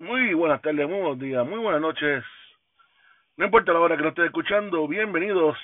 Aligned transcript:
Muy 0.00 0.34
buenas 0.34 0.60
tardes, 0.60 0.88
muy 0.88 0.98
buenos 0.98 1.20
días, 1.20 1.46
muy 1.46 1.60
buenas 1.60 1.80
noches. 1.80 2.24
No 3.36 3.44
importa 3.44 3.72
la 3.72 3.78
hora 3.78 3.96
que 3.96 4.02
nos 4.02 4.10
estés 4.10 4.26
escuchando, 4.26 4.88
bienvenidos 4.88 5.56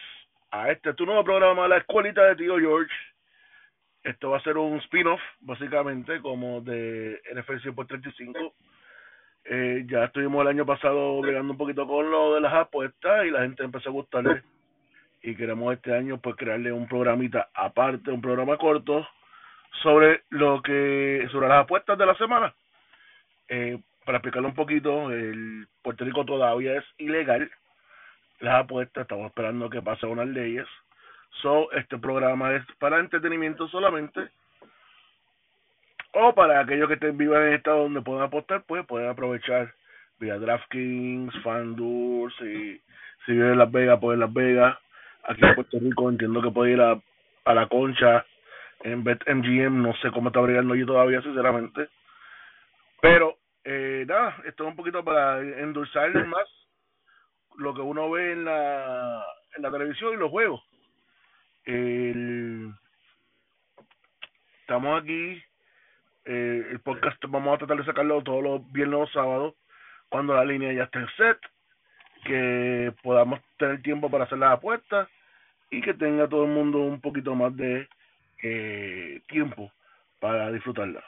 a 0.52 0.70
este 0.70 0.94
tu 0.94 1.04
nuevo 1.04 1.24
programa, 1.24 1.66
La 1.66 1.78
Escuelita 1.78 2.22
de 2.22 2.36
Tío 2.36 2.56
George. 2.56 2.94
Esto 4.04 4.30
va 4.30 4.36
a 4.36 4.42
ser 4.42 4.56
un 4.56 4.78
spin-off, 4.78 5.20
básicamente, 5.40 6.20
como 6.20 6.60
de 6.60 7.20
NFL 7.34 7.72
por 7.72 7.88
35. 7.88 8.54
Eh, 9.46 9.84
ya 9.88 10.04
estuvimos 10.04 10.42
el 10.42 10.48
año 10.48 10.64
pasado 10.64 11.20
bregando 11.20 11.52
un 11.52 11.58
poquito 11.58 11.84
con 11.88 12.08
lo 12.08 12.34
de 12.34 12.40
las 12.40 12.54
apuestas 12.54 13.26
y 13.26 13.30
la 13.30 13.40
gente 13.40 13.64
empezó 13.64 13.88
a 13.88 13.92
gustarle. 13.92 14.44
Y 15.22 15.34
queremos 15.34 15.74
este 15.74 15.92
año 15.92 16.18
pues 16.18 16.36
crearle 16.36 16.70
un 16.70 16.86
programita 16.86 17.48
aparte, 17.52 18.12
un 18.12 18.20
programa 18.20 18.56
corto 18.58 19.08
sobre 19.82 20.22
lo 20.28 20.62
que 20.62 21.26
sobre 21.32 21.48
las 21.48 21.64
apuestas 21.64 21.98
de 21.98 22.06
la 22.06 22.14
semana. 22.14 22.54
Eh, 23.48 23.80
para 24.04 24.18
explicarlo 24.18 24.48
un 24.48 24.54
poquito, 24.54 25.10
el 25.10 25.66
Puerto 25.82 26.04
Rico 26.04 26.24
todavía 26.24 26.76
es 26.76 26.84
ilegal 26.98 27.50
las 28.40 28.64
apuestas, 28.64 29.02
estamos 29.02 29.26
esperando 29.26 29.70
que 29.70 29.82
pasen 29.82 30.10
unas 30.10 30.28
leyes. 30.28 30.66
So, 31.42 31.70
este 31.72 31.98
programa 31.98 32.54
es 32.54 32.64
para 32.78 32.98
entretenimiento 32.98 33.68
solamente. 33.68 34.28
O 36.12 36.34
para 36.34 36.60
aquellos 36.60 36.88
que 36.88 36.94
estén 36.94 37.16
vivos 37.16 37.36
en 37.38 37.52
estado 37.52 37.84
donde 37.84 38.00
puedan 38.00 38.24
apostar, 38.24 38.64
pues 38.66 38.84
pueden 38.86 39.08
aprovechar 39.08 39.72
vía 40.18 40.38
DraftKings, 40.38 41.32
FanDuel, 41.42 42.32
si, 42.38 42.82
si 43.24 43.32
viven 43.32 43.52
en 43.52 43.58
Las 43.58 43.70
Vegas, 43.70 43.98
pues 44.00 44.14
en 44.14 44.20
Las 44.20 44.32
Vegas. 44.32 44.78
Aquí 45.24 45.44
en 45.44 45.54
Puerto 45.54 45.78
Rico 45.78 46.08
entiendo 46.08 46.42
que 46.42 46.50
puede 46.50 46.72
ir 46.72 46.80
a, 46.80 47.00
a 47.44 47.54
la 47.54 47.68
concha 47.68 48.24
en 48.82 49.04
BetMGM, 49.04 49.82
no 49.82 49.94
sé 49.96 50.10
cómo 50.10 50.30
está 50.30 50.40
brigando 50.40 50.74
yo 50.74 50.86
todavía, 50.86 51.20
sinceramente. 51.22 51.88
Pero, 53.02 53.36
eh, 53.64 54.04
nada, 54.06 54.36
esto 54.46 54.64
es 54.64 54.70
un 54.70 54.76
poquito 54.76 55.04
para 55.04 55.40
endulzar 55.40 56.12
más 56.26 56.48
lo 57.58 57.74
que 57.74 57.80
uno 57.80 58.10
ve 58.10 58.32
en 58.32 58.44
la, 58.44 59.24
en 59.56 59.62
la 59.62 59.70
televisión 59.70 60.14
y 60.14 60.16
los 60.16 60.30
juegos. 60.30 60.62
El, 61.64 62.72
estamos 64.60 65.02
aquí, 65.02 65.42
eh, 66.24 66.66
el 66.70 66.80
podcast 66.80 67.22
vamos 67.28 67.54
a 67.54 67.58
tratar 67.58 67.76
de 67.78 67.84
sacarlo 67.84 68.22
todos 68.22 68.42
los 68.42 68.72
viernes 68.72 69.00
o 69.00 69.06
sábados, 69.08 69.54
cuando 70.08 70.34
la 70.34 70.44
línea 70.44 70.72
ya 70.72 70.84
esté 70.84 71.00
en 71.00 71.08
set, 71.16 71.38
que 72.24 72.92
podamos 73.02 73.40
tener 73.58 73.82
tiempo 73.82 74.10
para 74.10 74.24
hacer 74.24 74.38
las 74.38 74.52
apuestas 74.52 75.08
y 75.70 75.80
que 75.80 75.94
tenga 75.94 76.28
todo 76.28 76.44
el 76.44 76.50
mundo 76.50 76.78
un 76.78 77.00
poquito 77.00 77.34
más 77.34 77.56
de 77.56 77.88
eh, 78.42 79.20
tiempo 79.28 79.70
para 80.18 80.50
disfrutarlas. 80.50 81.04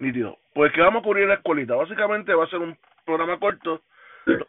Nítido. 0.00 0.38
Pues 0.54 0.72
que 0.72 0.80
vamos 0.80 1.00
a 1.00 1.04
cubrir 1.04 1.28
la 1.28 1.34
escuelita. 1.34 1.76
Básicamente 1.76 2.34
va 2.34 2.44
a 2.44 2.48
ser 2.48 2.58
un 2.58 2.76
programa 3.04 3.38
corto. 3.38 3.82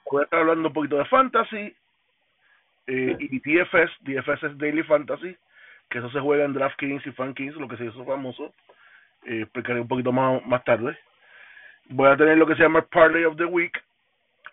Voy 0.09 0.21
a 0.21 0.23
estar 0.23 0.39
hablando 0.39 0.69
un 0.69 0.73
poquito 0.73 0.97
de 0.97 1.05
fantasy 1.05 1.75
eh, 2.87 3.17
y 3.19 3.39
DFS. 3.39 3.91
DFS 3.99 4.43
es 4.43 4.57
Daily 4.57 4.83
Fantasy, 4.83 5.35
que 5.89 5.99
eso 5.99 6.09
se 6.09 6.19
juega 6.19 6.45
en 6.45 6.53
DraftKings 6.53 7.05
y 7.05 7.11
FanKings, 7.11 7.55
lo 7.55 7.67
que 7.67 7.77
se 7.77 7.85
hizo 7.85 8.05
famoso. 8.05 8.53
Eh, 9.25 9.41
explicaré 9.41 9.81
un 9.81 9.87
poquito 9.87 10.11
más, 10.11 10.43
más 10.45 10.63
tarde. 10.63 10.97
Voy 11.89 12.09
a 12.09 12.17
tener 12.17 12.37
lo 12.37 12.47
que 12.47 12.55
se 12.55 12.63
llama 12.63 12.81
Parlay 12.83 13.25
of 13.25 13.35
the 13.35 13.45
Week. 13.45 13.77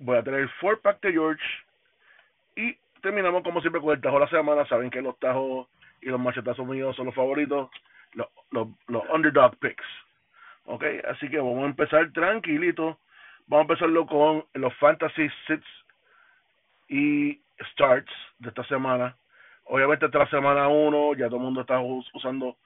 Voy 0.01 0.19
a 0.19 0.23
tener 0.23 0.41
el 0.41 0.49
Four 0.61 0.81
Pack 0.81 1.01
de 1.01 1.13
George. 1.13 1.45
Y 2.57 2.77
terminamos 3.03 3.45
como 3.45 3.61
siempre 3.61 3.81
con 3.81 3.95
el 3.95 4.01
tajo 4.01 4.19
de 4.19 4.25
la 4.25 4.31
semana. 4.31 4.67
Saben 4.67 4.91
que 4.91 5.01
los 5.01 5.17
tajos 5.21 5.69
y 6.03 6.07
los 6.07 6.19
machetazos 6.19 6.67
míos 6.67 6.97
son 6.97 7.07
los 7.07 7.15
favoritos. 7.15 7.71
Los, 8.15 8.27
los, 8.51 8.69
los 8.89 9.09
underdog 9.11 9.57
picks. 9.59 9.85
Ok, 10.71 10.85
así 11.09 11.31
que 11.31 11.39
vamos 11.39 11.63
a 11.63 11.67
empezar 11.67 12.13
tranquilito. 12.13 12.99
Vamos 13.47 13.61
a 13.61 13.73
empezarlo 13.73 14.07
con 14.07 14.45
los 14.53 14.75
fantasy 14.75 15.27
sits 15.47 15.67
y 16.89 17.41
starts 17.73 18.13
de 18.39 18.51
esta 18.51 18.63
semana. 18.65 19.17
Obviamente 19.65 20.05
esta 20.05 20.19
la 20.19 20.29
semana 20.29 20.69
1, 20.69 21.15
ya 21.15 21.29
todo 21.29 21.37
el 21.37 21.43
mundo 21.43 21.63
está 21.63 21.81
usando 21.81 22.59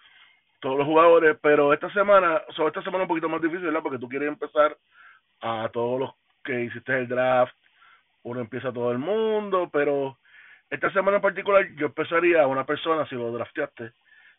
todos 0.58 0.78
los 0.78 0.86
jugadores, 0.86 1.36
pero 1.40 1.72
esta 1.72 1.92
semana, 1.92 2.42
sobre 2.56 2.68
esta 2.68 2.82
semana 2.82 3.04
un 3.04 3.08
poquito 3.08 3.28
más 3.28 3.40
difícil, 3.40 3.66
¿verdad? 3.66 3.82
Porque 3.82 3.98
tú 3.98 4.08
quieres 4.08 4.28
empezar 4.28 4.76
a 5.40 5.68
todos 5.72 6.00
los 6.00 6.14
que 6.42 6.64
hiciste 6.64 6.98
el 6.98 7.06
draft, 7.06 7.54
uno 8.24 8.40
empieza 8.40 8.72
todo 8.72 8.90
el 8.90 8.98
mundo, 8.98 9.70
pero 9.72 10.18
esta 10.70 10.92
semana 10.92 11.18
en 11.18 11.22
particular 11.22 11.68
yo 11.76 11.86
empezaría 11.86 12.42
a 12.42 12.48
una 12.48 12.66
persona, 12.66 13.06
si 13.06 13.14
lo 13.14 13.30
drafteaste, 13.30 13.92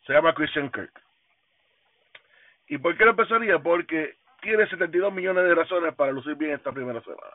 se 0.05 0.13
llama 0.13 0.33
Christian 0.33 0.69
Kirk. 0.69 1.02
¿Y 2.67 2.77
por 2.77 2.97
qué 2.97 3.05
lo 3.05 3.11
empezaría? 3.11 3.59
Porque 3.59 4.15
tiene 4.41 4.67
72 4.67 5.13
millones 5.13 5.43
de 5.45 5.55
razones 5.55 5.93
para 5.95 6.11
lucir 6.11 6.35
bien 6.35 6.51
esta 6.51 6.71
primera 6.71 7.01
semana. 7.01 7.33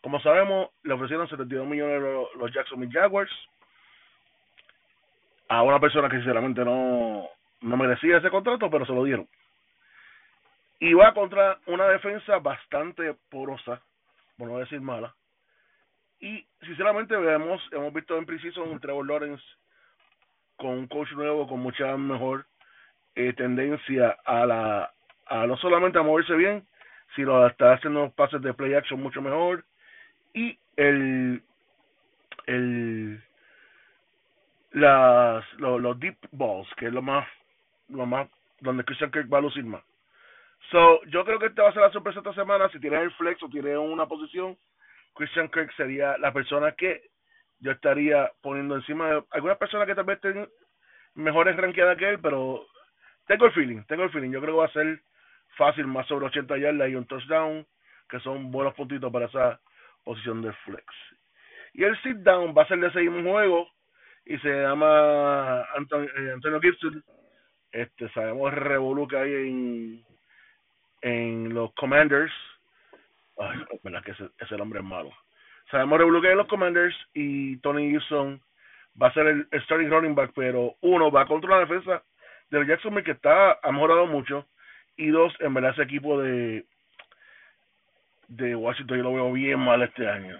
Como 0.00 0.20
sabemos, 0.20 0.70
le 0.82 0.94
ofrecieron 0.94 1.28
72 1.28 1.66
millones 1.66 2.02
los, 2.02 2.34
los 2.36 2.52
Jacksonville 2.52 2.92
Jaguars 2.92 3.30
a 5.48 5.62
una 5.62 5.78
persona 5.78 6.08
que 6.08 6.16
sinceramente 6.16 6.64
no, 6.64 7.28
no 7.60 7.76
merecía 7.76 8.16
ese 8.16 8.30
contrato, 8.30 8.70
pero 8.70 8.86
se 8.86 8.92
lo 8.92 9.04
dieron. 9.04 9.28
Y 10.80 10.94
va 10.94 11.14
contra 11.14 11.58
una 11.66 11.86
defensa 11.88 12.38
bastante 12.38 13.14
porosa, 13.30 13.80
por 14.36 14.48
no 14.48 14.58
decir 14.58 14.80
mala. 14.80 15.14
Y 16.20 16.44
sinceramente 16.62 17.16
vemos, 17.16 17.60
hemos 17.72 17.92
visto 17.92 18.16
en 18.16 18.26
preciso 18.26 18.62
un 18.64 18.80
Trevor 18.80 19.06
Lawrence 19.06 19.44
con 20.56 20.70
un 20.70 20.86
coach 20.86 21.12
nuevo, 21.12 21.46
con 21.46 21.60
mucha 21.60 21.96
mejor 21.96 22.46
eh, 23.14 23.32
tendencia 23.34 24.16
a 24.24 24.46
la 24.46 24.92
a 25.26 25.46
no 25.46 25.56
solamente 25.56 25.98
a 25.98 26.02
moverse 26.02 26.34
bien, 26.34 26.66
sino 27.14 27.42
a 27.42 27.48
estar 27.48 27.74
haciendo 27.74 28.10
pases 28.10 28.42
de 28.42 28.54
play 28.54 28.74
action 28.74 29.02
mucho 29.02 29.20
mejor. 29.22 29.64
Y 30.34 30.58
el 30.76 31.42
el 32.46 33.22
las 34.72 35.44
los 35.58 36.00
deep 36.00 36.16
balls 36.32 36.68
que 36.76 36.86
es 36.86 36.92
lo 36.92 37.02
más 37.02 37.26
lo 37.88 38.06
más 38.06 38.28
donde 38.60 38.84
Christian 38.84 39.10
Kirk 39.10 39.32
va 39.32 39.38
a 39.38 39.42
lucir 39.42 39.64
más. 39.64 39.82
So 40.70 41.02
yo 41.06 41.24
creo 41.24 41.38
que 41.38 41.46
esta 41.46 41.62
va 41.62 41.70
a 41.70 41.72
ser 41.72 41.82
la 41.82 41.92
sorpresa 41.92 42.20
esta 42.20 42.34
semana. 42.34 42.68
Si 42.70 42.78
tienes 42.80 43.00
el 43.00 43.10
flex 43.12 43.42
o 43.42 43.48
tienes 43.48 43.76
una 43.76 44.06
posición 44.06 44.56
Christian 45.14 45.48
Kirk 45.48 45.72
sería 45.76 46.16
la 46.18 46.32
persona 46.32 46.72
que 46.72 47.10
yo 47.60 47.72
estaría 47.72 48.32
poniendo 48.40 48.76
encima 48.76 49.10
de 49.10 49.22
algunas 49.30 49.58
personas 49.58 49.86
que 49.86 49.94
tal 49.94 50.04
vez 50.04 50.16
estén 50.16 50.48
mejores 51.14 51.56
ranqueadas 51.56 51.98
que 51.98 52.08
él 52.08 52.18
pero 52.20 52.66
tengo 53.26 53.46
el 53.46 53.52
feeling, 53.52 53.82
tengo 53.84 54.04
el 54.04 54.10
feeling. 54.10 54.30
Yo 54.30 54.40
creo 54.40 54.54
que 54.54 54.60
va 54.60 54.66
a 54.66 54.72
ser 54.72 55.00
fácil, 55.56 55.86
más 55.86 56.06
sobre 56.06 56.26
80 56.26 56.58
yardas 56.58 56.90
y 56.90 56.94
un 56.94 57.06
touchdown, 57.06 57.66
que 58.08 58.20
son 58.20 58.50
buenos 58.50 58.74
puntitos 58.74 59.12
para 59.12 59.26
esa 59.26 59.60
posición 60.04 60.42
de 60.42 60.52
flex. 60.64 60.84
Y 61.74 61.84
el 61.84 62.00
sit 62.02 62.18
down 62.18 62.54
va 62.56 62.62
a 62.62 62.68
ser 62.68 62.78
de 62.78 62.88
ese 62.88 63.00
mismo 63.00 63.32
juego 63.32 63.68
y 64.26 64.38
se 64.38 64.48
llama 64.48 65.62
Antonio, 65.76 66.10
eh, 66.16 66.32
Antonio 66.32 66.60
Gibson. 66.60 67.02
Este, 67.70 68.08
sabemos 68.10 68.52
que 69.08 69.16
hay 69.16 69.32
en, 69.32 70.04
en 71.00 71.54
los 71.54 71.72
Commanders. 71.74 72.32
Ay, 73.38 73.64
verdad 73.82 74.04
que 74.04 74.10
ese, 74.10 74.28
ese 74.38 74.54
hombre 74.56 74.80
es 74.80 74.84
malo. 74.84 75.10
Sabemos 75.70 75.98
hay 76.00 76.32
en 76.32 76.36
los 76.36 76.48
Commanders 76.48 76.94
y 77.14 77.56
Tony 77.58 77.90
Gibson 77.90 78.42
va 79.00 79.08
a 79.08 79.14
ser 79.14 79.26
el, 79.26 79.48
el 79.50 79.62
starting 79.62 79.88
running 79.88 80.14
back, 80.14 80.32
pero 80.34 80.74
uno 80.82 81.10
va 81.10 81.26
contra 81.26 81.50
la 81.50 81.60
defensa 81.60 82.02
de 82.60 82.66
Jacksonville 82.66 83.04
que 83.04 83.12
está 83.12 83.58
ha 83.62 83.72
mejorado 83.72 84.06
mucho. 84.06 84.46
Y 84.96 85.08
dos 85.08 85.34
en 85.40 85.54
verdad 85.54 85.72
ese 85.72 85.82
equipo 85.82 86.20
de 86.20 86.64
de 88.28 88.56
Washington 88.56 88.96
yo 88.96 89.02
lo 89.02 89.14
veo 89.14 89.32
bien 89.32 89.58
mal 89.58 89.82
este 89.82 90.08
año. 90.08 90.38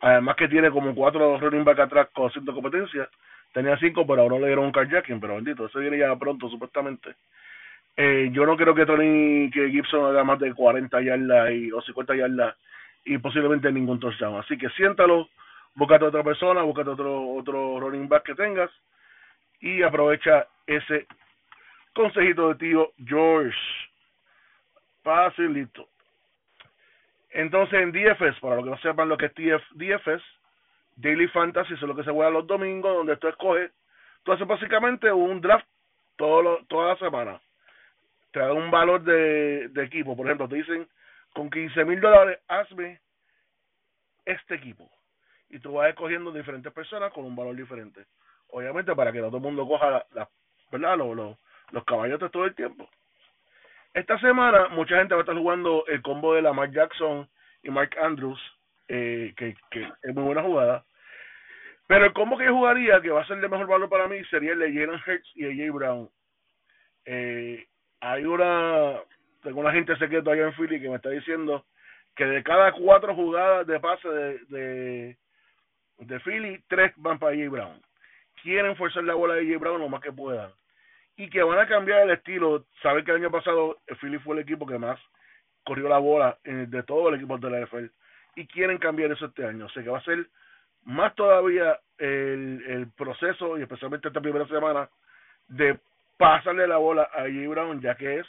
Además 0.00 0.36
que 0.36 0.48
tiene 0.48 0.70
como 0.70 0.94
cuatro 0.94 1.38
running 1.38 1.64
back 1.64 1.80
atrás 1.80 2.08
con 2.12 2.30
cinco 2.32 2.54
competencias. 2.54 3.08
Tenía 3.52 3.76
cinco 3.78 4.06
pero 4.06 4.22
ahora 4.22 4.38
le 4.38 4.46
dieron 4.46 4.66
un 4.66 4.72
carjacking 4.72 5.20
pero 5.20 5.36
bendito 5.36 5.66
eso 5.66 5.78
viene 5.78 5.98
ya 5.98 6.14
pronto 6.16 6.48
supuestamente. 6.48 7.14
Eh, 7.96 8.30
yo 8.32 8.46
no 8.46 8.56
creo 8.56 8.74
que 8.74 8.86
Tony 8.86 9.50
que 9.50 9.70
Gibson 9.70 10.06
haga 10.06 10.22
más 10.22 10.38
de 10.38 10.54
40 10.54 11.00
yardas 11.00 11.50
y, 11.50 11.72
o 11.72 11.80
50 11.80 12.14
yardas 12.14 12.56
y 13.04 13.18
posiblemente 13.18 13.72
ningún 13.72 13.98
touchdown. 13.98 14.38
Así 14.40 14.56
que 14.58 14.68
siéntalo 14.70 15.28
búscate 15.74 16.04
otra 16.04 16.24
persona 16.24 16.62
búscate 16.62 16.90
otro 16.90 17.30
otro 17.30 17.80
running 17.80 18.08
back 18.08 18.24
que 18.24 18.34
tengas 18.34 18.70
y 19.60 19.82
aprovecha 19.82 20.46
ese 20.66 21.06
consejito 21.98 22.48
de 22.50 22.54
tío 22.54 22.92
George. 23.04 23.58
Facilito. 25.02 25.88
Entonces 27.30 27.80
en 27.80 27.90
DFS, 27.90 28.38
para 28.40 28.54
los 28.54 28.64
que 28.64 28.70
no 28.70 28.78
sepan 28.78 29.08
lo 29.08 29.16
que 29.16 29.26
es 29.26 29.62
DFS, 29.74 30.22
Daily 30.94 31.26
Fantasy, 31.28 31.74
es 31.74 31.82
lo 31.82 31.96
que 31.96 32.04
se 32.04 32.12
juega 32.12 32.30
los 32.30 32.46
domingos, 32.46 32.94
donde 32.94 33.16
tú 33.16 33.26
escoges, 33.26 33.72
tú 34.22 34.32
haces 34.32 34.46
básicamente 34.46 35.12
un 35.12 35.40
draft 35.40 35.66
todo 36.16 36.40
lo, 36.40 36.64
toda 36.66 36.94
la 36.94 36.96
semana. 36.98 37.40
Te 38.30 38.40
da 38.40 38.52
un 38.52 38.70
valor 38.70 39.02
de, 39.02 39.70
equipo. 39.82 40.16
Por 40.16 40.26
ejemplo, 40.26 40.48
te 40.48 40.56
dicen, 40.56 40.88
con 41.34 41.50
15 41.50 41.84
mil 41.84 42.00
dólares, 42.00 42.38
hazme 42.46 43.00
este 44.24 44.54
equipo. 44.54 44.88
Y 45.50 45.58
tú 45.58 45.72
vas 45.72 45.88
escogiendo 45.88 46.30
diferentes 46.30 46.72
personas 46.72 47.12
con 47.12 47.24
un 47.24 47.34
valor 47.34 47.56
diferente. 47.56 48.04
Obviamente 48.50 48.94
para 48.94 49.10
que 49.10 49.18
todo 49.18 49.36
el 49.36 49.42
mundo 49.42 49.66
coja 49.66 49.90
la, 49.90 50.06
la 50.12 50.28
¿verdad? 50.70 50.96
Los, 50.96 51.16
los, 51.16 51.36
los 51.70 51.84
caballotes 51.84 52.30
todo 52.30 52.44
el 52.44 52.54
tiempo. 52.54 52.88
Esta 53.94 54.18
semana 54.20 54.68
mucha 54.68 54.96
gente 54.96 55.14
va 55.14 55.20
a 55.20 55.22
estar 55.22 55.36
jugando 55.36 55.84
el 55.86 56.02
combo 56.02 56.34
de 56.34 56.42
Lamar 56.42 56.70
Jackson 56.70 57.28
y 57.62 57.70
Mark 57.70 57.96
Andrews, 58.00 58.40
eh, 58.86 59.34
que, 59.36 59.56
es 60.02 60.14
muy 60.14 60.24
buena 60.24 60.42
jugada. 60.42 60.84
Pero 61.86 62.04
el 62.04 62.12
combo 62.12 62.36
que 62.36 62.44
yo 62.44 62.54
jugaría, 62.54 63.00
que 63.00 63.10
va 63.10 63.22
a 63.22 63.26
ser 63.26 63.40
de 63.40 63.48
mejor 63.48 63.66
valor 63.66 63.88
para 63.88 64.08
mí, 64.08 64.22
sería 64.26 64.52
el 64.52 64.58
de 64.58 64.72
Jalen 64.72 65.00
Hurts 65.04 65.32
y 65.34 65.46
AJ 65.46 65.72
Brown. 65.72 66.10
Eh, 67.06 67.66
hay 68.00 68.24
una, 68.24 69.00
tengo 69.42 69.60
una 69.60 69.72
gente 69.72 69.96
secreta 69.96 70.30
allá 70.30 70.44
en 70.44 70.54
Philly 70.54 70.80
que 70.80 70.90
me 70.90 70.96
está 70.96 71.10
diciendo 71.10 71.64
que 72.14 72.26
de 72.26 72.42
cada 72.42 72.72
cuatro 72.72 73.14
jugadas 73.14 73.66
de 73.66 73.80
pase 73.80 74.08
de, 74.08 74.38
de, 74.48 75.16
de 75.98 76.20
Philly, 76.20 76.62
tres 76.68 76.92
van 76.96 77.18
para 77.18 77.32
AJ 77.32 77.50
Brown. 77.50 77.82
Quieren 78.42 78.76
forzar 78.76 79.04
la 79.04 79.14
bola 79.14 79.34
de 79.34 79.40
AJ 79.40 79.58
Brown 79.58 79.80
lo 79.80 79.88
más 79.88 80.02
que 80.02 80.12
puedan. 80.12 80.52
Y 81.18 81.28
que 81.28 81.42
van 81.42 81.58
a 81.58 81.68
cambiar 81.68 82.02
el 82.02 82.10
estilo. 82.10 82.64
Saben 82.82 83.04
que 83.04 83.10
el 83.10 83.18
año 83.18 83.30
pasado 83.30 83.78
el 83.86 83.96
Philly 83.96 84.18
fue 84.20 84.36
el 84.36 84.42
equipo 84.42 84.66
que 84.66 84.78
más 84.78 84.98
corrió 85.64 85.88
la 85.88 85.98
bola 85.98 86.38
de 86.44 86.82
todo 86.84 87.10
el 87.10 87.16
equipo 87.16 87.36
de 87.36 87.50
la 87.50 87.60
NFL. 87.60 87.86
Y 88.36 88.46
quieren 88.46 88.78
cambiar 88.78 89.12
eso 89.12 89.26
este 89.26 89.44
año. 89.44 89.66
O 89.66 89.68
sea 89.68 89.82
que 89.82 89.90
va 89.90 89.98
a 89.98 90.04
ser 90.04 90.26
más 90.84 91.14
todavía 91.14 91.78
el, 91.98 92.90
proceso, 92.96 93.58
y 93.58 93.62
especialmente 93.62 94.08
esta 94.08 94.20
primera 94.20 94.46
semana, 94.46 94.88
de 95.48 95.78
pasarle 96.16 96.66
la 96.66 96.78
bola 96.78 97.10
a 97.12 97.22
J. 97.22 97.48
Brown, 97.48 97.80
ya 97.80 97.94
que 97.94 98.20
es, 98.20 98.26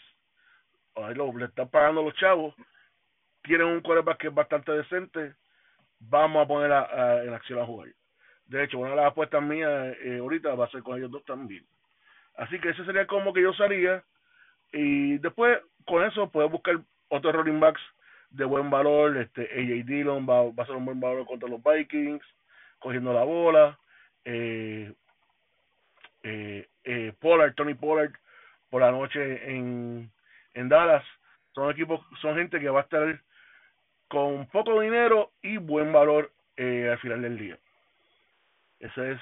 ahí 0.95 1.15
lo, 1.15 1.31
le 1.37 1.45
están 1.45 1.69
pagando 1.69 2.03
los 2.03 2.13
chavos, 2.15 2.53
tienen 3.43 3.67
un 3.67 3.81
quarterback 3.81 4.17
que 4.17 4.27
es 4.27 4.33
bastante 4.33 4.71
decente, 4.71 5.35
vamos 5.99 6.43
a 6.43 6.47
poner 6.47 6.71
en 7.25 7.33
acción 7.33 7.59
a 7.59 7.65
jugar. 7.65 7.89
De 8.45 8.63
hecho, 8.63 8.79
una 8.79 8.89
de 8.91 8.95
las 8.95 9.07
apuestas 9.07 9.41
mías 9.41 9.95
eh, 10.03 10.17
ahorita 10.19 10.55
va 10.55 10.65
a 10.65 10.71
ser 10.71 10.81
con 10.83 10.97
ellos 10.97 11.11
dos 11.11 11.23
también. 11.23 11.65
Así 12.39 12.57
que 12.59 12.69
ese 12.69 12.85
sería 12.85 13.05
como 13.05 13.33
que 13.33 13.41
yo 13.41 13.51
usaría. 13.51 14.01
Y 14.71 15.17
después, 15.17 15.59
con 15.85 16.03
eso, 16.03 16.31
puedes 16.31 16.49
buscar 16.49 16.79
otros 17.09 17.35
running 17.35 17.59
backs 17.59 17.81
de 18.29 18.45
buen 18.45 18.69
valor. 18.69 19.17
Este 19.17 19.41
AJ 19.43 19.85
Dillon 19.85 20.25
va, 20.27 20.41
a 20.41 20.65
ser 20.65 20.75
un 20.75 20.85
buen 20.85 21.01
valor 21.01 21.25
contra 21.25 21.49
los 21.49 21.61
Vikings 21.61 22.23
cogiendo 22.79 23.11
la 23.13 23.23
bola. 23.23 23.77
Eh, 24.23 24.93
eh, 26.23 26.67
eh, 26.85 27.13
Pollard, 27.19 27.55
Tony 27.55 27.73
Pollard, 27.73 28.13
por 28.69 28.81
la 28.81 28.91
noche 28.91 29.51
en, 29.51 30.09
en 30.53 30.69
Dallas. 30.69 31.03
Son 31.53 31.69
equipos, 31.69 31.99
son 32.21 32.37
gente 32.37 32.59
que 32.61 32.69
va 32.69 32.79
a 32.79 32.83
estar 32.83 33.21
con 34.07 34.47
poco 34.47 34.79
dinero 34.79 35.31
y 35.41 35.57
buen 35.57 35.91
valor 35.91 36.31
eh, 36.55 36.87
al 36.89 36.99
final 36.99 37.21
del 37.21 37.37
día. 37.37 37.57
Esa 38.79 39.09
es 39.09 39.19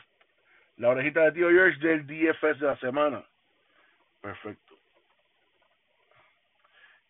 la 0.78 0.90
orejita 0.90 1.22
de 1.22 1.32
Tío 1.32 1.50
George 1.50 1.80
del 1.80 2.06
DFS 2.06 2.60
de 2.60 2.68
la 2.68 2.78
semana. 2.78 3.24
Perfecto. 4.22 4.76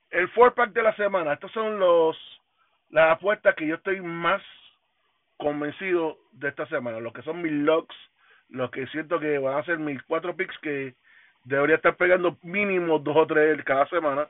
El 0.09 0.29
four 0.29 0.53
pack 0.53 0.71
de 0.71 0.83
la 0.83 0.95
semana. 0.95 1.33
Estos 1.33 1.51
son 1.51 1.79
los 1.79 2.17
las 2.89 3.11
apuestas 3.11 3.53
que 3.55 3.67
yo 3.67 3.75
estoy 3.75 3.99
más 3.99 4.41
convencido 5.35 6.17
de 6.31 6.49
esta 6.49 6.65
semana. 6.67 6.99
Los 6.99 7.11
que 7.13 7.21
son 7.23 7.41
mis 7.41 7.51
locks, 7.51 7.95
los 8.49 8.71
que 8.71 8.87
siento 8.87 9.19
que 9.19 9.37
van 9.37 9.57
a 9.57 9.65
ser 9.65 9.77
mis 9.77 10.01
cuatro 10.03 10.35
picks 10.35 10.57
que 10.59 10.95
debería 11.43 11.75
estar 11.75 11.97
pegando 11.97 12.37
mínimo 12.43 12.99
dos 12.99 13.17
o 13.17 13.27
tres 13.27 13.61
cada 13.65 13.87
semana. 13.89 14.29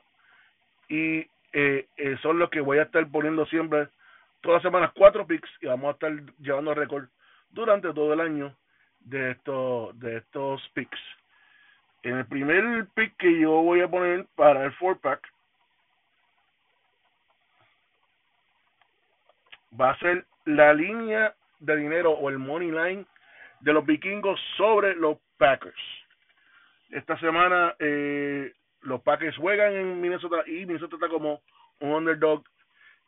Y 0.88 1.20
eh, 1.52 1.86
eh, 1.96 2.16
son 2.22 2.40
los 2.40 2.50
que 2.50 2.60
voy 2.60 2.78
a 2.78 2.82
estar 2.82 3.06
poniendo 3.08 3.46
siempre, 3.46 3.88
todas 4.40 4.56
las 4.56 4.62
semanas, 4.62 4.90
cuatro 4.96 5.24
picks. 5.26 5.50
Y 5.60 5.66
vamos 5.66 5.90
a 5.90 5.92
estar 5.92 6.12
llevando 6.40 6.74
récord 6.74 7.04
durante 7.50 7.92
todo 7.94 8.12
el 8.12 8.20
año 8.20 8.52
de 9.08 9.32
estos, 9.32 9.98
de 9.98 10.18
estos 10.18 10.68
picks. 10.74 11.00
En 12.02 12.16
el 12.18 12.26
primer 12.26 12.86
pick 12.94 13.16
que 13.16 13.40
yo 13.40 13.50
voy 13.62 13.80
a 13.80 13.88
poner 13.88 14.26
para 14.36 14.64
el 14.64 14.72
four 14.74 14.98
pack 15.00 15.20
va 19.78 19.90
a 19.90 19.98
ser 19.98 20.24
la 20.44 20.72
línea 20.72 21.34
de 21.60 21.76
dinero 21.76 22.12
o 22.12 22.28
el 22.28 22.38
money 22.38 22.70
line 22.70 23.06
de 23.60 23.72
los 23.72 23.84
vikingos 23.84 24.40
sobre 24.56 24.94
los 24.94 25.18
Packers. 25.36 25.80
Esta 26.90 27.18
semana 27.18 27.74
eh, 27.78 28.52
los 28.82 29.02
Packers 29.02 29.36
juegan 29.36 29.72
en 29.74 30.00
Minnesota 30.00 30.42
y 30.46 30.66
Minnesota 30.66 30.96
está 30.96 31.08
como 31.08 31.42
un 31.80 31.90
underdog 31.90 32.44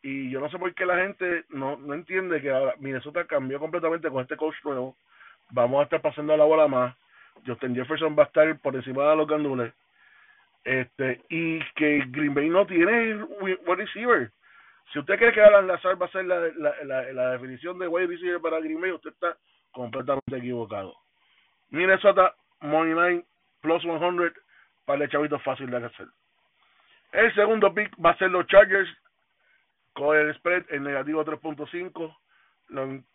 y 0.03 0.29
yo 0.29 0.39
no 0.39 0.49
sé 0.49 0.57
por 0.57 0.73
qué 0.73 0.85
la 0.85 0.97
gente 0.97 1.45
no, 1.49 1.77
no 1.77 1.93
entiende 1.93 2.41
que 2.41 2.49
ahora 2.49 2.75
Minnesota 2.79 3.25
cambió 3.25 3.59
completamente 3.59 4.09
con 4.09 4.21
este 4.21 4.35
coach 4.35 4.55
nuevo. 4.63 4.95
Vamos 5.51 5.81
a 5.81 5.83
estar 5.83 6.01
pasando 6.01 6.35
la 6.35 6.45
bola 6.45 6.67
más. 6.67 6.95
Justin 7.45 7.75
Jefferson 7.75 8.15
va 8.17 8.23
a 8.23 8.25
estar 8.27 8.59
por 8.59 8.75
encima 8.75 9.09
de 9.09 9.15
los 9.15 9.27
gandules. 9.27 9.73
Este, 10.63 11.21
y 11.29 11.59
que 11.75 12.03
Green 12.07 12.33
Bay 12.33 12.49
no 12.49 12.65
tiene 12.65 13.23
wide 13.41 13.75
receiver. 13.75 14.31
Si 14.91 14.99
usted 14.99 15.17
cree 15.17 15.31
que 15.31 15.41
Alan 15.41 15.67
Lazar 15.67 15.99
va 15.99 16.05
a 16.05 16.11
ser 16.11 16.25
la, 16.25 16.39
la, 16.57 17.11
la, 17.13 17.31
definición 17.31 17.79
de 17.79 17.87
wide 17.87 18.07
receiver 18.07 18.41
para 18.41 18.59
Green 18.59 18.79
Bay, 18.79 18.91
usted 18.91 19.11
está 19.11 19.37
completamente 19.71 20.37
equivocado. 20.37 20.95
Minnesota, 21.69 22.35
Money 22.59 22.93
Line, 22.93 23.25
plus 23.61 23.81
100, 23.81 24.33
para 24.85 25.03
el 25.03 25.09
chavito 25.09 25.39
fácil 25.39 25.71
de 25.71 25.77
hacer. 25.77 26.07
El 27.13 27.33
segundo 27.33 27.73
pick 27.73 27.93
va 28.03 28.11
a 28.11 28.17
ser 28.17 28.31
los 28.31 28.45
Chargers, 28.47 28.89
con 29.93 30.17
el 30.17 30.33
spread 30.35 30.65
en 30.69 30.83
negativo 30.83 31.23
3.5. 31.23 32.15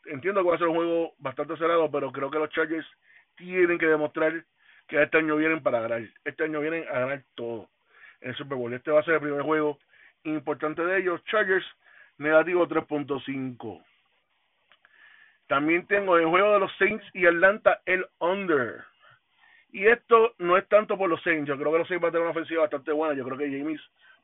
Entiendo 0.04 0.42
que 0.42 0.48
va 0.48 0.54
a 0.54 0.58
ser 0.58 0.68
un 0.68 0.76
juego 0.76 1.14
bastante 1.18 1.56
cerrado, 1.56 1.90
pero 1.90 2.12
creo 2.12 2.30
que 2.30 2.38
los 2.38 2.50
Chargers 2.50 2.86
tienen 3.36 3.78
que 3.78 3.86
demostrar 3.86 4.44
que 4.86 5.02
este 5.02 5.18
año 5.18 5.36
vienen 5.36 5.62
para 5.62 5.80
ganar. 5.80 6.02
Este 6.24 6.44
año 6.44 6.60
vienen 6.60 6.84
a 6.88 7.00
ganar 7.00 7.22
todo 7.34 7.68
en 8.20 8.30
el 8.30 8.36
Super 8.36 8.58
Bowl. 8.58 8.72
Este 8.72 8.90
va 8.90 9.00
a 9.00 9.04
ser 9.04 9.14
el 9.14 9.20
primer 9.20 9.42
juego 9.42 9.78
importante 10.24 10.84
de 10.84 10.98
ellos, 10.98 11.24
Chargers, 11.24 11.66
negativo 12.18 12.66
3.5. 12.68 13.82
También 15.46 15.86
tengo 15.86 16.16
el 16.18 16.26
juego 16.26 16.52
de 16.54 16.60
los 16.60 16.76
Saints 16.76 17.04
y 17.14 17.26
Atlanta, 17.26 17.80
el 17.86 18.04
under. 18.18 18.84
Y 19.70 19.86
esto 19.86 20.34
no 20.38 20.56
es 20.56 20.66
tanto 20.68 20.98
por 20.98 21.08
los 21.08 21.22
Saints. 21.22 21.48
Yo 21.48 21.56
creo 21.56 21.72
que 21.72 21.78
los 21.78 21.88
Saints 21.88 22.02
van 22.02 22.08
a 22.08 22.12
tener 22.12 22.22
una 22.22 22.32
ofensiva 22.32 22.62
bastante 22.62 22.92
buena. 22.92 23.14
Yo 23.14 23.24
creo 23.24 23.38
que 23.38 23.50
James 23.50 23.80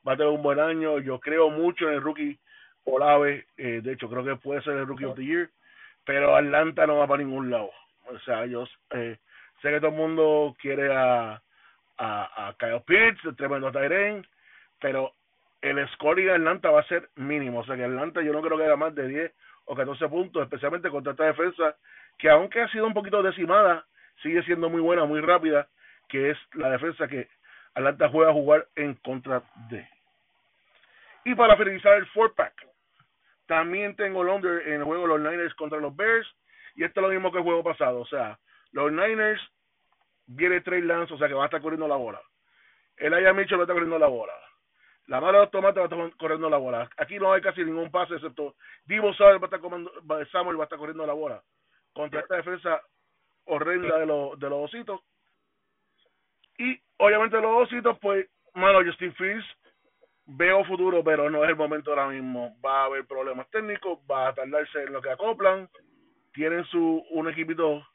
va 0.07 0.15
a 0.15 0.17
tener 0.17 0.33
un 0.33 0.43
buen 0.43 0.59
año. 0.59 0.99
Yo 0.99 1.21
creo 1.21 1.49
mucho 1.51 1.89
en 1.89 1.95
el 1.95 2.03
rookie 2.03 2.39
Olave. 2.85 3.47
Eh, 3.57 3.81
de 3.83 3.93
hecho, 3.93 4.09
creo 4.09 4.25
que 4.25 4.37
puede 4.37 4.63
ser 4.63 4.75
el 4.75 4.87
rookie 4.87 5.05
of 5.05 5.17
the 5.17 5.25
year. 5.25 5.51
Pero 6.05 6.37
Atlanta 6.37 6.87
no 6.87 6.97
va 6.99 7.07
para 7.07 7.23
ningún 7.23 7.51
lado. 7.51 7.71
O 8.09 8.19
sea, 8.21 8.47
yo 8.47 8.65
eh, 8.91 9.19
sé 9.61 9.71
que 9.71 9.79
todo 9.79 9.91
el 9.91 9.97
mundo 9.97 10.57
quiere 10.61 10.93
a, 10.93 11.41
a, 11.99 12.49
a 12.49 12.55
Kyle 12.59 12.83
Pitts, 12.85 13.25
el 13.25 13.37
tremendo 13.37 13.71
Tyren. 13.71 14.27
Pero 14.81 15.13
el 15.63 15.89
score 15.91 16.23
de 16.23 16.33
Atlanta 16.33 16.71
va 16.71 16.81
a 16.81 16.89
ser 16.89 17.09
mínimo. 17.17 17.61
O 17.61 17.65
sea 17.65 17.77
que 17.77 17.85
Atlanta 17.85 18.21
yo 18.23 18.33
no 18.33 18.43
creo 18.43 18.59
que 18.59 18.65
haga 18.65 18.77
más 18.77 18.95
de 18.95 19.07
10 19.09 19.33
o 19.67 19.77
14 19.77 20.09
puntos, 20.09 20.43
especialmente 20.43 20.91
contra 20.91 21.13
esta 21.13 21.25
defensa, 21.25 21.77
que 22.19 22.29
aunque 22.29 22.61
ha 22.61 22.69
sido 22.69 22.87
un 22.87 22.95
poquito 22.95 23.23
decimada, 23.23 23.85
sigue 24.23 24.43
siendo 24.43 24.69
muy 24.69 24.81
buena, 24.81 25.05
muy 25.05 25.21
rápida, 25.21 25.69
que 26.09 26.31
es 26.31 26.39
la 26.55 26.71
defensa 26.71 27.07
que 27.07 27.29
Atlanta 27.75 28.09
juega 28.09 28.31
a 28.31 28.35
jugar 28.35 28.67
en 28.75 28.95
contra 28.95 29.43
de. 29.71 29.87
Y 31.25 31.35
para 31.35 31.57
finalizar 31.57 31.95
el 31.95 32.07
four 32.07 32.35
pack, 32.35 32.67
también 33.53 33.95
tengo 33.97 34.25
Londres 34.25 34.63
en 34.65 34.77
el 34.77 34.85
juego 34.85 35.03
de 35.03 35.09
los 35.09 35.21
Niners 35.21 35.55
contra 35.57 35.79
los 35.79 35.95
Bears, 35.95 36.27
y 36.75 36.85
esto 36.85 37.01
es 37.01 37.07
lo 37.07 37.13
mismo 37.13 37.31
que 37.31 37.37
el 37.37 37.45
juego 37.45 37.63
pasado, 37.63 38.01
o 38.01 38.07
sea, 38.07 38.39
los 38.71 38.91
Niners 38.91 39.43
viene 40.25 40.63
Trey 40.63 40.81
Lance, 40.81 41.13
o 41.13 41.19
sea 41.19 41.29
que 41.29 41.35
va 41.35 41.43
a 41.43 41.47
estar 41.49 41.61
corriendo 41.61 41.87
la 41.87 41.97
bola. 41.97 42.19
El 42.97 43.13
Aya 43.13 43.35
Mitchell 43.35 43.59
va 43.59 43.63
a 43.63 43.65
estar 43.65 43.75
corriendo 43.75 43.99
la 43.99 44.07
bola. 44.07 44.33
La 45.09 45.21
mano 45.21 45.35
de 45.35 45.39
los 45.41 45.51
tomates 45.51 45.77
va 45.77 45.83
a 45.83 45.85
estar 45.85 46.17
corriendo 46.17 46.49
la 46.49 46.57
bola. 46.57 46.89
Aquí 46.97 47.19
no 47.19 47.31
hay 47.31 47.43
casi 47.43 47.63
ningún 47.63 47.91
pase 47.91 48.15
excepto 48.15 48.55
Divo 48.87 49.13
Samuel 49.13 49.37
va 49.37 49.43
a 49.43 49.45
estar, 49.45 49.61
comando, 49.61 49.93
Samuel 50.33 50.59
va 50.59 50.63
a 50.63 50.65
estar 50.65 50.79
corriendo 50.79 51.05
la 51.05 51.13
bola. 51.13 51.43
Contra 51.93 52.21
esta 52.21 52.37
defensa 52.37 52.81
horrenda 53.45 53.99
de 53.99 54.07
los, 54.07 54.39
de 54.39 54.49
los 54.49 54.65
ositos. 54.65 54.99
Y 56.57 56.81
obviamente 56.97 57.39
los 57.39 57.69
ositos, 57.69 57.99
pues, 57.99 58.27
mano, 58.55 58.83
Justin 58.83 59.13
Fields, 59.13 59.45
veo 60.37 60.65
futuro, 60.65 61.03
pero 61.05 61.31
no 61.31 61.45
es 61.45 61.51
el 61.51 61.57
momento 61.57 61.91
ahora 61.91 62.09
mismo. 62.09 62.57
Va 62.65 62.83
a 62.83 62.85
haber 62.87 63.07
problemas 63.07 63.51
técnicos, 63.51 63.99
va 64.11 64.29
a 64.29 64.35
tardarse 64.35 64.83
en 64.83 64.93
lo 64.93 65.01
que 65.01 65.11
acoplan. 65.11 65.69
Tienen 66.33 66.65
su 66.65 67.05
un 67.11 67.29
equipito 67.29 67.87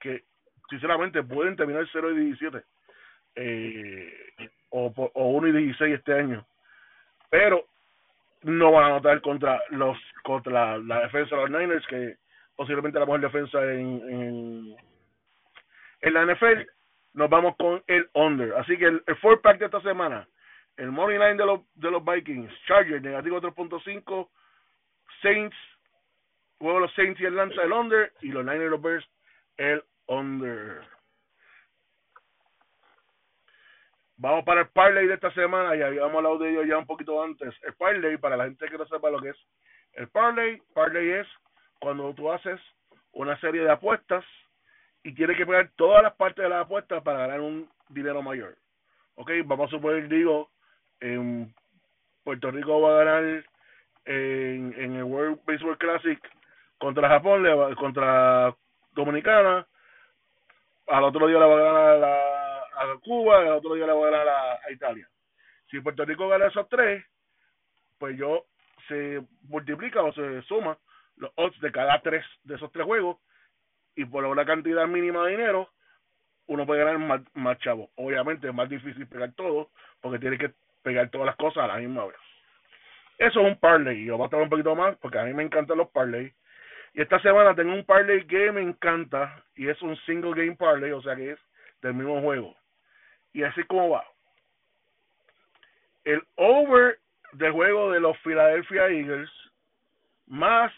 que, 0.00 0.24
sinceramente, 0.68 1.22
pueden 1.22 1.56
terminar 1.56 1.86
0 1.92 2.12
y 2.12 2.26
17. 2.26 2.62
Eh, 3.36 4.12
o, 4.70 4.92
o 5.14 5.28
1 5.28 5.48
y 5.48 5.52
16 5.52 5.94
este 5.94 6.14
año 6.14 6.46
pero 7.30 7.66
no 8.42 8.72
van 8.72 8.84
a 8.84 8.86
anotar 8.88 9.20
contra 9.20 9.62
los 9.70 9.98
contra 10.22 10.78
la, 10.78 11.00
defensa 11.00 11.36
de 11.36 11.42
los 11.42 11.50
Niners 11.50 11.86
que 11.86 12.16
posiblemente 12.54 12.98
la 12.98 13.06
mejor 13.06 13.20
defensa 13.20 13.62
en, 13.64 14.00
en, 14.08 14.76
en 16.00 16.14
la 16.14 16.24
NFL 16.24 16.68
nos 17.14 17.30
vamos 17.30 17.56
con 17.56 17.82
el 17.86 18.08
under 18.14 18.54
así 18.54 18.76
que 18.78 18.86
el, 18.86 19.02
el 19.06 19.16
four 19.16 19.40
pack 19.40 19.58
de 19.58 19.66
esta 19.66 19.80
semana 19.82 20.26
el 20.76 20.92
money 20.92 21.18
line 21.18 21.36
de 21.36 21.46
los 21.46 21.60
de 21.74 21.90
los 21.90 22.04
Vikings 22.04 22.52
Chargers 22.66 23.02
negativo 23.02 23.40
3.5 23.40 24.28
Saints 25.22 25.56
juego 26.58 26.80
los 26.80 26.92
Saints 26.94 27.20
y 27.20 27.26
Atlanta 27.26 27.62
el 27.62 27.72
under 27.72 28.12
y 28.20 28.28
los 28.28 28.44
Niners 28.44 28.70
los 28.70 28.82
Bears 28.82 29.08
el 29.56 29.82
under 30.06 30.82
Vamos 34.18 34.44
para 34.44 34.62
el 34.62 34.68
parlay 34.68 35.06
de 35.06 35.12
esta 35.12 35.30
semana, 35.32 35.76
ya 35.76 35.88
habíamos 35.88 36.14
hablado 36.16 36.38
de 36.38 36.50
ello 36.50 36.64
ya 36.64 36.78
un 36.78 36.86
poquito 36.86 37.22
antes. 37.22 37.54
El 37.62 37.74
parlay, 37.74 38.16
para 38.16 38.38
la 38.38 38.44
gente 38.44 38.66
que 38.66 38.78
no 38.78 38.86
sepa 38.86 39.10
lo 39.10 39.20
que 39.20 39.28
es, 39.28 39.36
el 39.92 40.08
parlay, 40.08 40.62
parlay 40.72 41.10
es 41.10 41.26
cuando 41.80 42.14
tú 42.14 42.32
haces 42.32 42.58
una 43.12 43.38
serie 43.40 43.62
de 43.62 43.70
apuestas 43.70 44.24
y 45.02 45.14
tienes 45.14 45.36
que 45.36 45.44
pegar 45.44 45.70
todas 45.76 46.02
las 46.02 46.14
partes 46.14 46.42
de 46.42 46.48
las 46.48 46.64
apuestas 46.64 47.02
para 47.02 47.20
ganar 47.20 47.40
un 47.40 47.68
dinero 47.90 48.22
mayor. 48.22 48.56
Ok, 49.16 49.32
vamos 49.44 49.68
a 49.68 49.76
suponer, 49.76 50.08
digo, 50.08 50.50
en 51.00 51.54
Puerto 52.24 52.50
Rico 52.50 52.80
va 52.80 52.94
a 53.00 53.04
ganar 53.04 53.44
en, 54.04 54.74
en 54.76 54.96
el 54.96 55.04
World 55.04 55.40
Baseball 55.46 55.78
Classic 55.78 56.20
contra 56.78 57.08
Japón, 57.08 57.44
contra 57.76 58.54
Dominicana, 58.92 59.66
al 60.88 61.04
otro 61.04 61.26
día 61.26 61.38
le 61.38 61.46
va 61.46 61.54
a 61.54 61.72
ganar 61.72 62.04
a, 62.04 62.92
a 62.92 62.98
Cuba, 63.02 63.38
al 63.38 63.48
otro 63.48 63.74
día 63.74 63.86
le 63.86 63.92
va 63.92 64.06
a 64.06 64.10
ganar 64.10 64.28
a, 64.28 64.72
Italia. 64.72 65.08
Si 65.70 65.80
Puerto 65.80 66.04
Rico 66.04 66.28
gana 66.28 66.46
esos 66.46 66.68
tres, 66.68 67.04
pues 67.98 68.16
yo 68.16 68.46
se 68.88 69.22
multiplica 69.42 70.02
o 70.02 70.12
se 70.12 70.42
suma 70.42 70.78
los 71.16 71.30
odds 71.36 71.60
de 71.60 71.72
cada 71.72 72.00
tres 72.02 72.24
de 72.44 72.56
esos 72.56 72.70
tres 72.72 72.84
juegos 72.84 73.18
y 73.94 74.04
por 74.04 74.24
una 74.24 74.44
cantidad 74.44 74.86
mínima 74.86 75.24
de 75.24 75.30
dinero 75.30 75.70
uno 76.46 76.66
puede 76.66 76.84
ganar 76.84 76.98
más, 76.98 77.22
más 77.34 77.58
chavo. 77.58 77.90
Obviamente 77.96 78.48
es 78.48 78.54
más 78.54 78.68
difícil 78.68 79.08
pegar 79.08 79.32
todo 79.32 79.70
porque 80.00 80.18
tiene 80.18 80.38
que 80.38 80.52
pegar 80.86 81.10
todas 81.10 81.26
las 81.26 81.34
cosas 81.34 81.64
a 81.64 81.66
la 81.66 81.78
misma 81.78 82.06
vez. 82.06 82.16
Eso 83.18 83.40
es 83.40 83.46
un 83.48 83.58
parlay. 83.58 84.04
Yo 84.04 84.16
voy 84.16 84.28
a 84.30 84.36
un 84.36 84.48
poquito 84.48 84.76
más 84.76 84.96
porque 84.98 85.18
a 85.18 85.24
mí 85.24 85.34
me 85.34 85.42
encantan 85.42 85.78
los 85.78 85.90
parlay. 85.90 86.32
Y 86.94 87.02
esta 87.02 87.20
semana 87.22 87.56
tengo 87.56 87.74
un 87.74 87.84
parlay 87.84 88.24
que 88.28 88.52
me 88.52 88.62
encanta 88.62 89.42
y 89.56 89.66
es 89.68 89.82
un 89.82 89.96
single 90.06 90.30
game 90.30 90.54
parlay, 90.54 90.92
o 90.92 91.02
sea 91.02 91.16
que 91.16 91.32
es 91.32 91.40
del 91.82 91.94
mismo 91.94 92.22
juego. 92.22 92.54
Y 93.32 93.42
así 93.42 93.64
como 93.64 93.90
va. 93.90 94.04
El 96.04 96.22
over 96.36 97.00
del 97.32 97.50
juego 97.50 97.90
de 97.90 97.98
los 97.98 98.16
Philadelphia 98.18 98.86
Eagles 98.86 99.30
más 100.28 100.72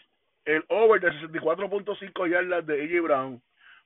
el 0.45 0.65
over 0.69 0.99
de 0.99 1.11
64.5 1.21 2.27
yardas 2.27 2.65
de 2.65 2.81
AJ 2.81 3.03
Brown 3.03 3.41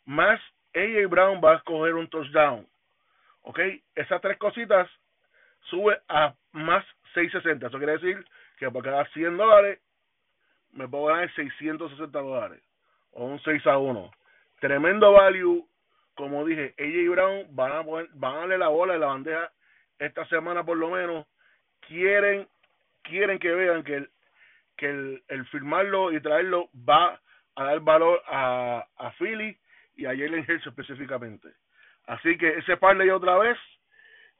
más 0.06 0.40
AJ 0.74 1.10
Brown 1.10 1.42
va 1.44 1.52
a 1.52 1.58
escoger 1.58 1.96
un 1.96 2.08
touchdown. 2.08 2.66
¿Ok? 3.42 3.60
Esas 3.94 4.22
tres 4.22 4.38
cositas 4.38 4.90
sube 5.70 6.00
a 6.08 6.34
más 6.52 6.86
660. 7.14 7.68
Eso 7.68 7.78
quiere 7.78 7.94
decir 7.94 8.26
que 8.58 8.70
por 8.72 8.84
cada 8.84 9.06
100 9.08 9.38
dólares 9.38 9.80
me 10.72 10.88
puedo 10.88 11.06
ganar 11.06 11.34
660 11.36 12.20
dólares 12.20 12.62
o 13.12 13.26
un 13.26 13.40
6 13.40 13.66
a 13.68 13.78
1. 13.78 14.12
Tremendo 14.60 15.12
value. 15.14 15.68
Como 16.16 16.46
dije, 16.46 16.76
ella 16.78 17.00
y 17.00 17.08
Brown 17.08 17.48
van 17.56 17.72
a, 17.72 17.82
van 17.82 18.36
a 18.36 18.38
darle 18.40 18.58
la 18.60 18.68
bola 18.68 18.94
de 18.94 19.00
la 19.00 19.08
bandeja 19.08 19.52
esta 19.98 20.26
semana 20.28 20.64
por 20.64 20.78
lo 20.78 20.92
menos. 20.92 21.26
Quieren 21.88 22.48
quieren 23.04 23.40
que 23.40 23.52
vean 23.52 23.84
que 23.84 23.96
el, 23.96 24.10
que 24.78 25.22
el, 25.28 25.46
firmarlo 25.48 26.12
y 26.12 26.20
traerlo 26.22 26.70
va 26.88 27.20
a 27.56 27.64
dar 27.64 27.80
valor 27.82 28.22
a, 28.28 28.88
a 28.98 29.12
Philly 29.12 29.58
y 29.96 30.06
a 30.06 30.10
Jalen 30.10 30.46
Hurts 30.48 30.68
específicamente. 30.68 31.50
Así 32.08 32.38
que 32.38 32.58
ese 32.58 32.78
parlay 32.78 33.10
otra 33.10 33.38
vez, 33.38 33.58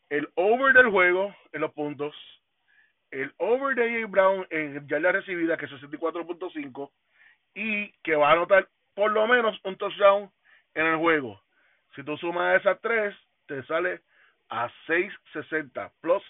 el 0.10 0.30
over 0.36 0.74
del 0.74 0.90
juego 0.90 1.36
en 1.52 1.62
los 1.62 1.74
puntos, 1.74 2.16
el 3.12 3.34
over 3.38 3.76
de 3.76 3.84
A.J. 3.84 4.08
Brown 4.08 4.48
en 4.50 4.88
ya 4.88 5.00
la 5.00 5.12
recibida, 5.12 5.58
que 5.58 5.66
es 5.66 5.72
64.5, 5.72 6.92
y 7.56 7.92
que 8.04 8.16
va 8.16 8.30
a 8.30 8.34
anotar 8.34 8.68
por 8.96 9.12
lo 9.12 9.28
menos 9.28 9.60
un 9.64 9.76
touchdown 9.78 10.32
en 10.74 10.86
el 10.86 10.98
juego. 10.98 11.42
Si 11.96 12.04
tú 12.04 12.18
sumas 12.18 12.60
esas 12.60 12.80
tres, 12.82 13.16
te 13.48 13.64
sale 13.64 14.02
a 14.50 14.70
6.60 14.88 15.92
plus 16.02 16.24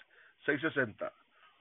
6.60. 0.46 1.10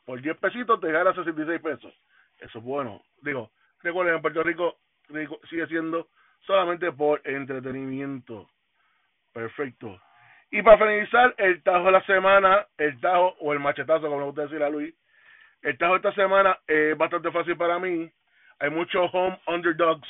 Por 0.06 0.22
10 0.22 0.38
pesitos 0.38 0.80
te 0.82 0.92
ganas 0.92 1.16
66 1.16 1.62
pesos. 1.62 1.94
Eso 2.40 2.60
es 2.60 2.64
bueno. 2.64 3.04
Digo, 3.22 3.52
recuerden, 3.82 4.16
en 4.16 4.22
Puerto 4.22 4.44
Rico 4.44 4.78
sigue 5.50 5.68
siendo 5.68 6.10
solamente 6.46 6.92
por 6.92 7.22
entretenimiento. 7.26 8.50
Perfecto. 9.32 10.02
Y 10.54 10.62
para 10.62 10.78
finalizar, 10.78 11.34
el 11.40 11.64
tajo 11.64 11.86
de 11.86 11.92
la 11.94 12.06
semana, 12.06 12.68
el 12.78 13.00
tajo 13.02 13.36
o 13.40 13.54
el 13.54 13.60
machetazo, 13.60 14.08
como 14.08 14.20
le 14.20 14.26
gusta 14.26 14.44
decir 14.44 14.62
a 14.62 14.70
Luis, 14.70 14.94
el 15.64 15.76
tajo 15.80 15.96
esta 15.96 16.14
semana 16.14 16.60
es 16.68 16.96
bastante 16.96 17.32
fácil 17.32 17.58
para 17.58 17.80
mí. 17.80 18.08
Hay 18.60 18.70
muchos 18.70 19.10
home 19.12 19.40
underdogs. 19.48 20.08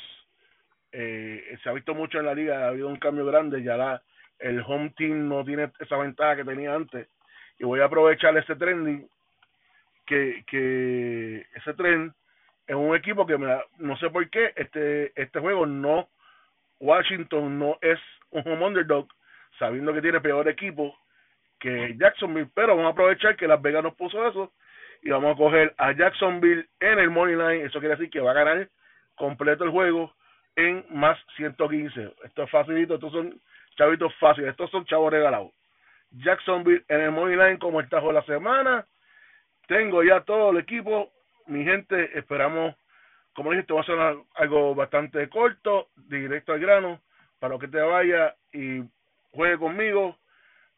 Eh, 0.92 1.58
se 1.62 1.68
ha 1.70 1.72
visto 1.72 1.94
mucho 1.94 2.18
en 2.18 2.26
la 2.26 2.34
liga, 2.34 2.62
ha 2.62 2.68
habido 2.68 2.88
un 2.88 2.98
cambio 2.98 3.24
grande. 3.24 3.62
Ya 3.62 3.78
la, 3.78 4.02
el 4.38 4.60
home 4.60 4.92
team 4.98 5.30
no 5.30 5.46
tiene 5.46 5.72
esa 5.80 5.96
ventaja 5.96 6.36
que 6.36 6.44
tenía 6.44 6.74
antes. 6.74 7.08
Y 7.58 7.64
voy 7.64 7.80
a 7.80 7.86
aprovechar 7.86 8.36
ese 8.36 8.54
trending. 8.54 9.08
Que, 10.04 10.44
que 10.46 11.46
ese 11.54 11.72
trend 11.72 12.12
es 12.66 12.76
un 12.76 12.94
equipo 12.94 13.24
que 13.24 13.38
me 13.38 13.62
no 13.78 13.96
sé 13.96 14.10
por 14.10 14.28
qué 14.28 14.52
este 14.56 15.18
este 15.18 15.40
juego 15.40 15.64
no 15.64 16.10
Washington 16.80 17.58
no 17.58 17.78
es 17.80 17.98
un 18.30 18.42
home 18.46 18.66
underdog 18.66 19.08
sabiendo 19.58 19.92
que 19.92 20.02
tiene 20.02 20.20
peor 20.20 20.48
equipo 20.48 20.96
que 21.58 21.96
Jacksonville 21.98 22.50
pero 22.54 22.76
vamos 22.76 22.90
a 22.90 22.92
aprovechar 22.92 23.36
que 23.36 23.48
Las 23.48 23.62
Vegas 23.62 23.82
nos 23.82 23.94
puso 23.94 24.26
eso 24.28 24.52
y 25.02 25.10
vamos 25.10 25.34
a 25.34 25.36
coger 25.36 25.74
a 25.78 25.92
Jacksonville 25.92 26.66
en 26.80 26.98
el 26.98 27.10
money 27.10 27.36
line. 27.36 27.64
Eso 27.64 27.78
quiere 27.78 27.96
decir 27.96 28.10
que 28.10 28.20
va 28.20 28.32
a 28.32 28.34
ganar 28.34 28.68
completo 29.14 29.64
el 29.64 29.70
juego 29.70 30.12
en 30.56 30.84
más 30.90 31.18
115. 31.36 32.14
Esto 32.24 32.42
es 32.42 32.50
facilito, 32.50 32.94
estos 32.94 33.12
son 33.12 33.40
chavitos 33.76 34.14
fáciles, 34.16 34.50
estos 34.50 34.70
son 34.70 34.84
chavos 34.86 35.12
regalados. 35.12 35.52
Jacksonville 36.10 36.84
en 36.88 37.00
el 37.00 37.10
money 37.10 37.36
line 37.36 37.58
como 37.58 37.80
el 37.80 37.88
tajo 37.88 38.08
de 38.08 38.14
la 38.14 38.24
semana. 38.24 38.86
Tengo 39.66 40.02
ya 40.02 40.20
todo 40.20 40.50
el 40.50 40.58
equipo. 40.58 41.10
Mi 41.46 41.64
gente, 41.64 42.16
esperamos, 42.18 42.74
como 43.34 43.50
dije, 43.50 43.64
te 43.64 43.74
va 43.74 43.80
a 43.80 43.84
ser 43.84 43.98
algo 44.34 44.74
bastante 44.74 45.28
corto, 45.28 45.88
directo 45.96 46.52
al 46.52 46.60
grano, 46.60 47.00
para 47.38 47.58
que 47.58 47.68
te 47.68 47.80
vaya 47.80 48.34
y 48.52 48.82
juegue 49.34 49.58
conmigo. 49.58 50.16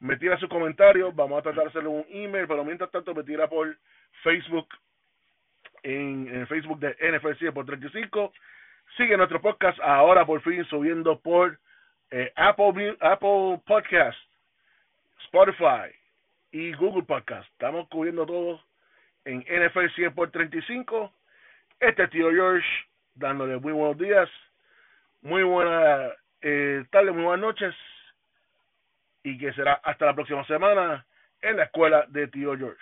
Me 0.01 0.17
tira 0.17 0.39
sus 0.39 0.49
comentarios, 0.49 1.15
vamos 1.15 1.39
a 1.39 1.43
tratar 1.43 1.65
de 1.65 1.71
hacerle 1.71 1.89
un 1.89 2.05
email, 2.11 2.47
pero 2.47 2.65
mientras 2.65 2.91
tanto 2.91 3.15
me 3.15 3.23
tira 3.23 3.49
por 3.49 3.77
Facebook, 4.23 4.69
en, 5.83 6.29
el 6.29 6.47
Facebook 6.47 6.81
de 6.81 6.97
NFL 7.01 7.53
por 7.53 7.65
35. 7.65 8.33
Sigue 8.97 9.17
nuestro 9.17 9.41
podcast 9.41 9.79
ahora 9.81 10.27
por 10.27 10.43
fin 10.43 10.65
subiendo 10.67 11.19
por 11.21 11.59
eh, 12.11 12.33
Apple, 12.37 12.97
Apple 13.01 13.61
Podcast, 13.67 14.19
Spotify 15.25 15.95
y 16.53 16.73
Google 16.75 17.05
Podcast. 17.05 17.49
Estamos 17.53 17.89
cubriendo 17.89 18.27
todo 18.27 18.61
en 19.25 19.41
NFL 19.41 19.89
100 19.95 20.15
por 20.15 20.31
35. 20.31 21.13
Este 21.81 22.09
tío 22.09 22.31
George 22.31 22.67
dándole 23.15 23.57
muy 23.59 23.73
buenos 23.73 23.99
días, 23.99 24.29
muy 25.23 25.43
buena 25.43 26.11
eh, 26.43 26.85
tarde, 26.91 27.13
muy 27.13 27.25
buenas 27.25 27.41
noches 27.41 27.75
y 29.27 29.37
que 29.37 29.53
será 29.55 29.81
hasta 29.83 30.07
la 30.07 30.15
próxima 30.15 30.47
semana 30.47 31.05
en 31.43 31.57
la 31.57 31.65
escuela 31.65 32.07
de 32.09 32.29
tío 32.29 32.57
George. 32.57 32.79